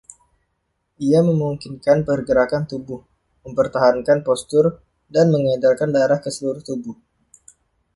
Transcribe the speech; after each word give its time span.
Ini 1.05 1.19
memungkinkan 1.27 1.97
pergerakan 2.07 2.63
tubuh, 2.71 3.01
mempertahankan 3.45 4.19
postur, 4.27 4.65
dan 5.15 5.25
mengedarkan 5.33 5.89
darah 5.95 6.17
ke 6.25 6.31
seluruh 6.37 6.61
tubuh. 6.69 6.95